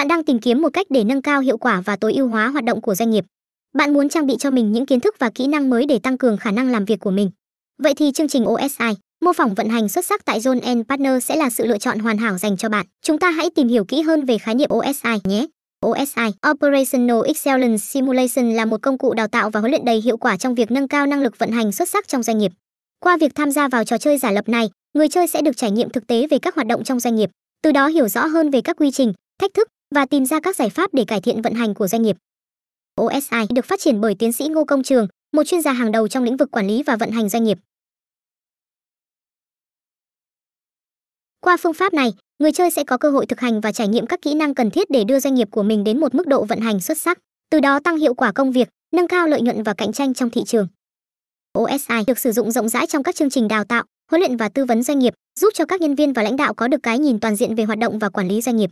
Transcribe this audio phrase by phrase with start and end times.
[0.00, 2.48] Bạn đang tìm kiếm một cách để nâng cao hiệu quả và tối ưu hóa
[2.48, 3.24] hoạt động của doanh nghiệp.
[3.74, 6.18] Bạn muốn trang bị cho mình những kiến thức và kỹ năng mới để tăng
[6.18, 7.30] cường khả năng làm việc của mình.
[7.82, 11.24] Vậy thì chương trình OSI, mô phỏng vận hành xuất sắc tại Zone N Partner
[11.24, 12.86] sẽ là sự lựa chọn hoàn hảo dành cho bạn.
[13.02, 15.46] Chúng ta hãy tìm hiểu kỹ hơn về khái niệm OSI nhé.
[15.86, 20.16] OSI, Operational Excellence Simulation là một công cụ đào tạo và huấn luyện đầy hiệu
[20.16, 22.52] quả trong việc nâng cao năng lực vận hành xuất sắc trong doanh nghiệp.
[23.00, 25.70] Qua việc tham gia vào trò chơi giả lập này, người chơi sẽ được trải
[25.70, 27.30] nghiệm thực tế về các hoạt động trong doanh nghiệp,
[27.62, 30.56] từ đó hiểu rõ hơn về các quy trình, thách thức và tìm ra các
[30.56, 32.16] giải pháp để cải thiện vận hành của doanh nghiệp.
[33.00, 36.08] OSI được phát triển bởi tiến sĩ Ngô Công Trường, một chuyên gia hàng đầu
[36.08, 37.58] trong lĩnh vực quản lý và vận hành doanh nghiệp.
[41.40, 44.06] Qua phương pháp này, người chơi sẽ có cơ hội thực hành và trải nghiệm
[44.06, 46.44] các kỹ năng cần thiết để đưa doanh nghiệp của mình đến một mức độ
[46.44, 47.18] vận hành xuất sắc,
[47.50, 50.30] từ đó tăng hiệu quả công việc, nâng cao lợi nhuận và cạnh tranh trong
[50.30, 50.68] thị trường.
[51.58, 54.48] OSI được sử dụng rộng rãi trong các chương trình đào tạo, huấn luyện và
[54.48, 56.98] tư vấn doanh nghiệp, giúp cho các nhân viên và lãnh đạo có được cái
[56.98, 58.70] nhìn toàn diện về hoạt động và quản lý doanh nghiệp.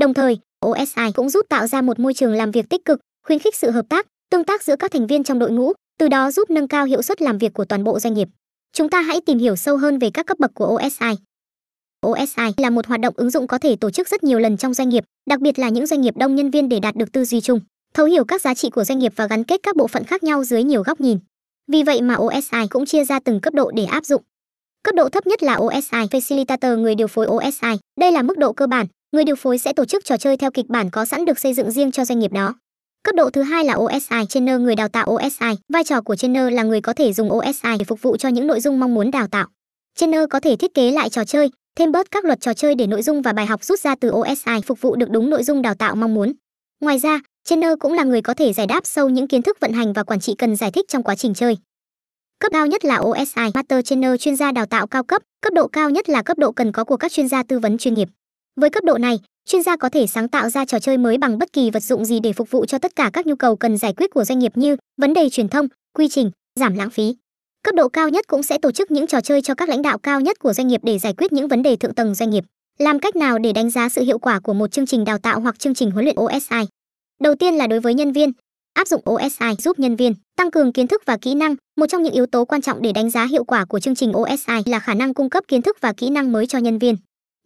[0.00, 3.38] Đồng thời, OSI cũng giúp tạo ra một môi trường làm việc tích cực, khuyến
[3.38, 6.30] khích sự hợp tác, tương tác giữa các thành viên trong đội ngũ, từ đó
[6.30, 8.28] giúp nâng cao hiệu suất làm việc của toàn bộ doanh nghiệp.
[8.72, 11.14] Chúng ta hãy tìm hiểu sâu hơn về các cấp bậc của OSI.
[12.06, 14.74] OSI là một hoạt động ứng dụng có thể tổ chức rất nhiều lần trong
[14.74, 17.24] doanh nghiệp, đặc biệt là những doanh nghiệp đông nhân viên để đạt được tư
[17.24, 17.60] duy chung,
[17.94, 20.22] thấu hiểu các giá trị của doanh nghiệp và gắn kết các bộ phận khác
[20.22, 21.18] nhau dưới nhiều góc nhìn.
[21.72, 24.22] Vì vậy mà OSI cũng chia ra từng cấp độ để áp dụng.
[24.82, 27.68] Cấp độ thấp nhất là OSI Facilitator người điều phối OSI.
[28.00, 30.50] Đây là mức độ cơ bản, người điều phối sẽ tổ chức trò chơi theo
[30.50, 32.54] kịch bản có sẵn được xây dựng riêng cho doanh nghiệp đó.
[33.02, 35.46] Cấp độ thứ hai là OSI Trainer người đào tạo OSI.
[35.72, 38.46] Vai trò của trainer là người có thể dùng OSI để phục vụ cho những
[38.46, 39.46] nội dung mong muốn đào tạo.
[39.98, 42.86] Trainer có thể thiết kế lại trò chơi, thêm bớt các luật trò chơi để
[42.86, 45.62] nội dung và bài học rút ra từ OSI phục vụ được đúng nội dung
[45.62, 46.32] đào tạo mong muốn.
[46.80, 49.72] Ngoài ra, trainer cũng là người có thể giải đáp sâu những kiến thức vận
[49.72, 51.56] hành và quản trị cần giải thích trong quá trình chơi.
[52.38, 55.68] Cấp cao nhất là OSI Master Trainer chuyên gia đào tạo cao cấp, cấp độ
[55.68, 58.08] cao nhất là cấp độ cần có của các chuyên gia tư vấn chuyên nghiệp.
[58.60, 61.38] Với cấp độ này, chuyên gia có thể sáng tạo ra trò chơi mới bằng
[61.38, 63.78] bất kỳ vật dụng gì để phục vụ cho tất cả các nhu cầu cần
[63.78, 67.14] giải quyết của doanh nghiệp như vấn đề truyền thông, quy trình, giảm lãng phí.
[67.62, 69.98] Cấp độ cao nhất cũng sẽ tổ chức những trò chơi cho các lãnh đạo
[69.98, 72.44] cao nhất của doanh nghiệp để giải quyết những vấn đề thượng tầng doanh nghiệp.
[72.78, 75.40] Làm cách nào để đánh giá sự hiệu quả của một chương trình đào tạo
[75.40, 76.66] hoặc chương trình huấn luyện OSI?
[77.22, 78.32] Đầu tiên là đối với nhân viên,
[78.74, 81.54] áp dụng OSI giúp nhân viên tăng cường kiến thức và kỹ năng.
[81.76, 84.12] Một trong những yếu tố quan trọng để đánh giá hiệu quả của chương trình
[84.16, 86.96] OSI là khả năng cung cấp kiến thức và kỹ năng mới cho nhân viên.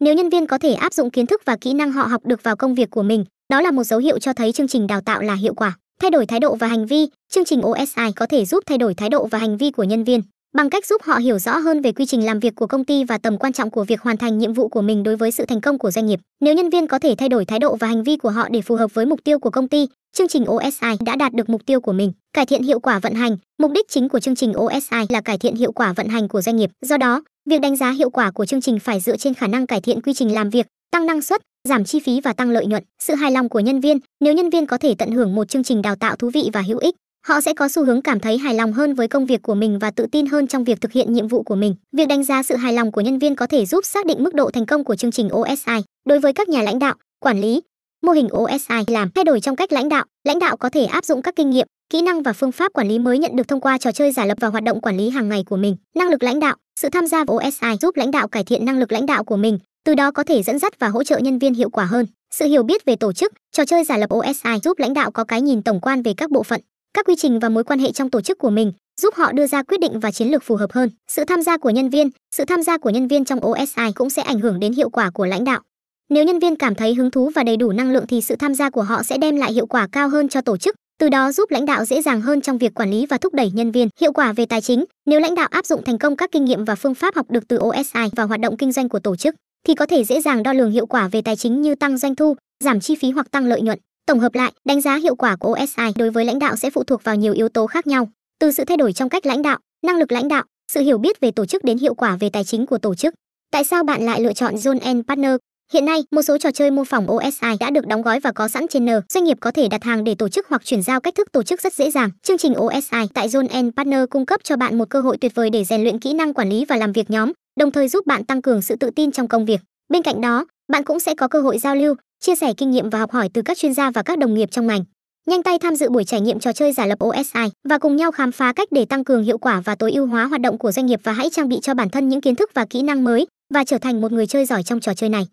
[0.04, 2.42] Nếu nhân viên có thể áp dụng kiến thức và kỹ năng họ học được
[2.42, 5.00] vào công việc của mình, đó là một dấu hiệu cho thấy chương trình đào
[5.00, 5.76] tạo là hiệu quả.
[6.00, 8.94] Thay đổi thái độ và hành vi, chương trình OSI có thể giúp thay đổi
[8.94, 10.20] thái độ và hành vi của nhân viên
[10.54, 13.04] bằng cách giúp họ hiểu rõ hơn về quy trình làm việc của công ty
[13.04, 15.44] và tầm quan trọng của việc hoàn thành nhiệm vụ của mình đối với sự
[15.47, 16.21] thành công của doanh nghiệp.
[16.41, 18.60] Nếu nhân viên có thể thay đổi thái độ và hành vi của họ để
[18.60, 21.66] phù hợp với mục tiêu của công ty, chương trình OSI đã đạt được mục
[21.66, 23.36] tiêu của mình, cải thiện hiệu quả vận hành.
[23.59, 26.42] Mục đích chính của chương trình OSI là cải thiện hiệu quả vận hành của
[26.42, 26.71] doanh nghiệp.
[26.81, 29.66] Do đó, việc đánh giá hiệu quả của chương trình phải dựa trên khả năng
[29.66, 32.66] cải thiện quy trình làm việc, tăng năng suất, giảm chi phí và tăng lợi
[32.66, 32.84] nhuận.
[33.03, 35.65] Sự hài lòng của nhân viên, nếu nhân viên có thể tận hưởng một chương
[35.65, 36.94] trình đào tạo thú vị và hữu ích,
[37.27, 39.78] họ sẽ có xu hướng cảm thấy hài lòng hơn với công việc của mình
[39.78, 41.75] và tự tin hơn trong việc thực hiện nhiệm vụ của mình.
[41.93, 44.34] Việc đánh giá sự hài lòng của nhân viên có thể giúp xác định mức
[44.34, 45.72] độ thành công của chương trình OSI.
[46.09, 47.60] Đối với các nhà lãnh đạo, quản lý,
[48.03, 51.04] mô hình OSI làm thay đổi trong cách lãnh đạo, lãnh đạo có thể áp
[51.04, 53.60] dụng các kinh nghiệm, kỹ năng và phương pháp quản lý mới nhận được thông
[53.60, 55.77] qua trò chơi giả lập và hoạt động quản lý hàng ngày của mình.
[55.97, 58.79] Năng lực lãnh đạo, sự tham gia vào OSI giúp lãnh đạo cải thiện năng
[58.79, 61.39] lực lãnh đạo của mình, từ đó có thể dẫn dắt và hỗ trợ nhân
[61.39, 62.07] viên hiệu quả hơn.
[62.35, 65.25] Sự hiểu biết về tổ chức, trò chơi giả lập OSI giúp lãnh đạo có
[65.25, 66.61] cái nhìn tổng quan về các bộ phận,
[66.95, 69.47] các quy trình và mối quan hệ trong tổ chức của mình, giúp họ đưa
[69.47, 70.91] ra quyết định và chiến lược phù hợp hơn.
[71.09, 74.11] Sự tham gia của nhân viên, sự tham gia của nhân viên trong OSI cũng
[74.11, 75.61] sẽ ảnh hưởng đến hiệu quả của lãnh đạo.
[76.09, 78.55] Nếu nhân viên cảm thấy hứng thú và đầy đủ năng lượng thì sự tham
[78.55, 81.32] gia của họ sẽ đem lại hiệu quả cao hơn cho tổ chức, từ đó
[81.32, 83.88] giúp lãnh đạo dễ dàng hơn trong việc quản lý và thúc đẩy nhân viên.
[84.00, 86.65] Hiệu quả về tài chính, nếu lãnh đạo áp dụng thành công các kinh nghiệm
[86.65, 89.34] và phương pháp học được từ OSI vào hoạt động kinh doanh của tổ chức,
[89.66, 92.15] thì có thể dễ dàng đo lường hiệu quả về tài chính như tăng doanh
[92.15, 93.78] thu, giảm chi phí hoặc tăng lợi nhuận.
[94.07, 96.84] Tổng hợp lại, đánh giá hiệu quả của OSI đối với lãnh đạo sẽ phụ
[96.84, 98.09] thuộc vào nhiều yếu tố khác nhau,
[98.41, 101.21] từ sự thay đổi trong cách lãnh đạo, năng lực lãnh đạo, sự hiểu biết
[101.21, 103.15] về tổ chức đến hiệu quả về tài chính của tổ chức.
[103.51, 105.36] Tại sao bạn lại lựa chọn John N Partner?
[105.72, 108.49] Hiện nay, một số trò chơi mô phỏng OSI đã được đóng gói và có
[108.49, 108.89] sẵn trên N.
[109.09, 111.43] Doanh nghiệp có thể đặt hàng để tổ chức hoặc chuyển giao cách thức tổ
[111.43, 112.11] chức rất dễ dàng.
[112.22, 115.34] Chương trình OSI tại Zone N Partner cung cấp cho bạn một cơ hội tuyệt
[115.34, 118.07] vời để rèn luyện kỹ năng quản lý và làm việc nhóm, đồng thời giúp
[118.07, 119.61] bạn tăng cường sự tự tin trong công việc.
[119.89, 122.91] Bên cạnh đó, bạn cũng sẽ có cơ hội giao lưu, chia sẻ kinh nghiệm
[122.91, 124.84] và học hỏi từ các chuyên gia và các đồng nghiệp trong ngành.
[125.27, 128.13] Nhanh tay tham dự buổi trải nghiệm trò chơi giả lập OSI và cùng nhau
[128.13, 130.72] khám phá cách để tăng cường hiệu quả và tối ưu hóa hoạt động của
[130.72, 133.05] doanh nghiệp và hãy trang bị cho bản thân những kiến thức và kỹ năng
[133.05, 135.27] mới và trở thành một người chơi giỏi trong trò chơi này.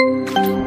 [0.00, 0.59] Thank you.